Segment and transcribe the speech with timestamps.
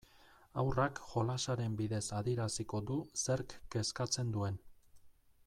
[0.61, 4.59] Haurrak jolasaren bidez adieraziko du zerk kezkatzen duen.